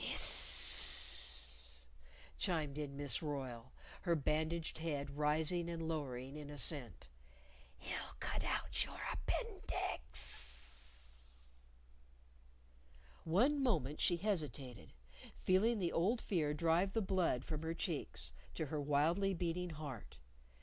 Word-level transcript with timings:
"Hiss 0.03 0.15
s 0.15 0.17
s 0.17 1.75
s!" 1.77 1.85
chimed 2.39 2.79
in 2.79 2.97
Miss 2.97 3.21
Royle, 3.21 3.71
her 4.01 4.15
bandaged 4.15 4.79
head 4.79 5.11
rising 5.15 5.69
and 5.69 5.87
lowering 5.87 6.35
in 6.37 6.49
assent. 6.49 7.07
"He'll 7.77 8.15
cut 8.19 8.43
out 8.43 8.83
your 8.83 8.99
appendix." 9.13 11.19
One 13.25 13.61
moment 13.61 14.01
she 14.01 14.17
hesitated, 14.17 14.91
feeling 15.43 15.77
the 15.77 15.91
old 15.93 16.19
fear 16.19 16.55
drive 16.55 16.93
the 16.93 17.01
blood 17.03 17.45
from 17.45 17.61
her 17.61 17.75
cheeks 17.75 18.33
to 18.55 18.65
her 18.65 18.81
wildly 18.81 19.35
beating 19.35 19.69
heart. 19.69 20.17